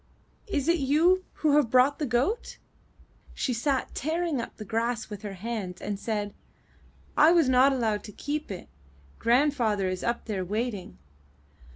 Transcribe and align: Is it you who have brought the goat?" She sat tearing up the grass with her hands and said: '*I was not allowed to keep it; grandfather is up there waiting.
Is 0.47 0.67
it 0.67 0.79
you 0.79 1.25
who 1.33 1.57
have 1.57 1.69
brought 1.69 1.99
the 1.99 2.07
goat?" 2.07 2.57
She 3.35 3.53
sat 3.53 3.93
tearing 3.93 4.41
up 4.41 4.57
the 4.57 4.65
grass 4.65 5.11
with 5.11 5.21
her 5.21 5.35
hands 5.35 5.79
and 5.79 5.99
said: 5.99 6.33
'*I 7.15 7.31
was 7.33 7.47
not 7.47 7.71
allowed 7.71 8.03
to 8.05 8.11
keep 8.11 8.49
it; 8.49 8.67
grandfather 9.19 9.87
is 9.87 10.03
up 10.03 10.25
there 10.25 10.43
waiting. 10.43 10.97